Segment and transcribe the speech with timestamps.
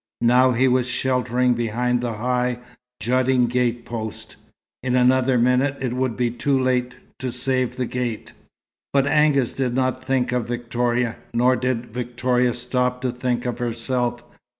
[0.23, 2.57] Now he was sheltering behind the high,
[2.99, 4.35] jutting gate post.
[4.81, 8.33] In another minute it would be too late to save the gate.
[8.93, 11.17] But Angus did not think of Victoria.
[11.35, 14.23] Nor did Victoria stop to think of herself.